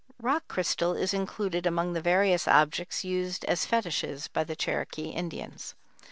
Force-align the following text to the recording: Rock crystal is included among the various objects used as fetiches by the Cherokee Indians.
Rock 0.19 0.47
crystal 0.47 0.95
is 0.95 1.13
included 1.13 1.67
among 1.67 1.93
the 1.93 2.01
various 2.01 2.47
objects 2.47 3.03
used 3.05 3.45
as 3.45 3.67
fetiches 3.67 4.27
by 4.33 4.43
the 4.43 4.55
Cherokee 4.55 5.09
Indians. 5.11 5.75